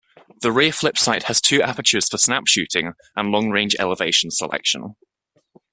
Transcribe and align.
The 0.41 0.51
rear 0.51 0.71
flip 0.71 0.97
sight 0.97 1.21
has 1.25 1.39
two 1.39 1.61
apertures 1.61 2.09
for 2.09 2.17
snap 2.17 2.47
shooting 2.47 2.93
and 3.15 3.31
long-range 3.31 3.75
elevation 3.77 4.31
selection. 4.31 4.95